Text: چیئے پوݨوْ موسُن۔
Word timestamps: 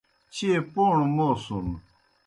چیئے 0.33 0.59
پوݨوْ 0.73 1.05
موسُن۔ 1.15 1.67